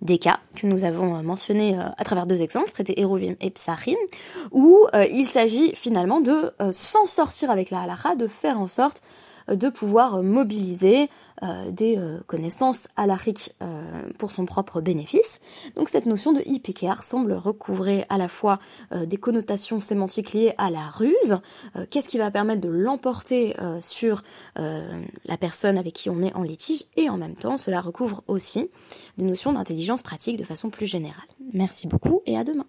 des 0.03 0.17
cas 0.17 0.39
que 0.55 0.67
nous 0.67 0.83
avons 0.83 1.15
euh, 1.15 1.21
mentionnés 1.21 1.77
euh, 1.77 1.83
à 1.97 2.03
travers 2.03 2.27
deux 2.27 2.41
exemples, 2.41 2.71
traité 2.71 2.99
Hérovim 2.99 3.35
et 3.41 3.49
Psachim, 3.49 3.95
où 4.51 4.85
euh, 4.93 5.05
il 5.05 5.25
s'agit 5.25 5.73
finalement 5.75 6.21
de 6.21 6.53
s'en 6.71 7.05
sortir 7.05 7.49
avec 7.49 7.71
la 7.71 7.81
halakha, 7.81 8.15
de 8.15 8.27
faire 8.27 8.59
en 8.59 8.67
sorte 8.67 9.01
de 9.47 9.69
pouvoir 9.69 10.23
mobiliser 10.23 11.09
des 11.69 11.99
connaissances 12.27 12.87
halachiques 12.95 13.53
pour 14.17 14.31
son 14.31 14.45
propre 14.45 14.81
bénéfice. 14.81 15.41
Donc 15.75 15.89
cette 15.89 16.05
notion 16.05 16.33
de 16.33 16.41
IPKR 16.45 17.03
semble 17.03 17.33
recouvrer 17.33 18.05
à 18.09 18.17
la 18.17 18.27
fois 18.27 18.59
des 18.93 19.17
connotations 19.17 19.81
sémantiques 19.81 20.33
liées 20.33 20.53
à 20.57 20.69
la 20.69 20.87
ruse, 20.89 21.39
qu'est-ce 21.89 22.07
qui 22.09 22.17
va 22.17 22.31
permettre 22.31 22.61
de 22.61 22.69
l'emporter 22.69 23.55
sur 23.81 24.23
la 24.55 25.37
personne 25.37 25.77
avec 25.77 25.93
qui 25.93 26.09
on 26.09 26.21
est 26.21 26.33
en 26.35 26.43
litige, 26.43 26.85
et 26.95 27.09
en 27.09 27.17
même 27.17 27.35
temps 27.35 27.57
cela 27.57 27.81
recouvre 27.81 28.23
aussi 28.27 28.69
des 29.17 29.25
notions 29.25 29.53
d'intelligence 29.53 30.01
pratique 30.01 30.37
de 30.37 30.43
façon 30.43 30.69
plus 30.69 30.87
générale. 30.87 31.27
Merci 31.53 31.87
beaucoup 31.87 32.21
et 32.25 32.37
à 32.37 32.43
demain. 32.43 32.65